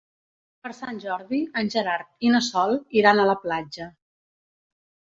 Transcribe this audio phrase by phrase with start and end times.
[0.67, 3.93] Per Sant Jordi en Gerard i na Sol iran a la platja.